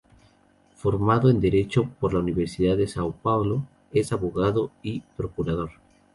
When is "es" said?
3.93-4.11